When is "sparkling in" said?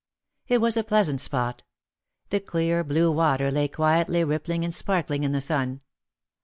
4.73-5.31